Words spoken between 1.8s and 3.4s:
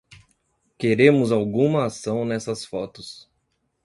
ação nessas fotos.